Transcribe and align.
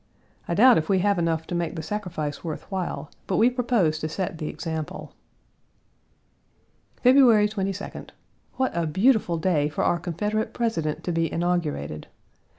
I 0.47 0.55
doubt 0.55 0.79
if 0.79 0.89
we 0.89 0.97
have 0.97 1.19
enough 1.19 1.45
to 1.45 1.53
make 1.53 1.75
the 1.75 1.83
sacrifice 1.83 2.43
worth 2.43 2.63
while, 2.71 3.11
but 3.27 3.37
we 3.37 3.51
propose 3.51 3.99
to 3.99 4.09
set 4.09 4.39
the 4.39 4.47
example. 4.47 5.13
February 7.03 7.47
22d. 7.47 8.09
What 8.55 8.75
a 8.75 8.87
beautiful 8.87 9.37
day 9.37 9.69
for 9.69 9.83
our 9.83 9.99
Confederate 9.99 10.55
President 10.55 11.03
to 11.03 11.11
be 11.11 11.31
inaugurated! 11.31 12.07